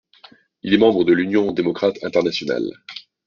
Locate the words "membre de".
0.79-1.13